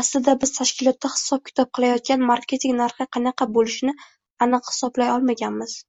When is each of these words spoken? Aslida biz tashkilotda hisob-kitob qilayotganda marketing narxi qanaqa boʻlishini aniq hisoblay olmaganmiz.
Aslida 0.00 0.32
biz 0.44 0.50
tashkilotda 0.54 1.10
hisob-kitob 1.12 1.70
qilayotganda 1.78 2.28
marketing 2.30 2.74
narxi 2.80 3.06
qanaqa 3.18 3.48
boʻlishini 3.60 3.94
aniq 4.48 4.72
hisoblay 4.72 5.14
olmaganmiz. 5.18 5.76